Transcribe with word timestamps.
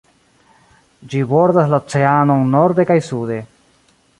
Ĝi 1.11 1.21
bordas 1.33 1.69
la 1.73 1.81
oceanon 1.85 2.49
norde 2.57 2.89
kaj 2.93 2.99
sude. 3.13 3.39